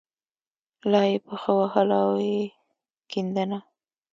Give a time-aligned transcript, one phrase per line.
[0.91, 2.41] لا یې پښه وهله او یې
[3.11, 3.59] کیندله.